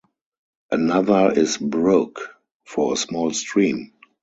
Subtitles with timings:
[0.71, 2.33] Another is "brook",
[2.65, 3.93] for a small stream.